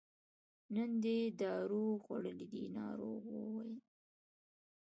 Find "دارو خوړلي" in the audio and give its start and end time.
1.39-2.47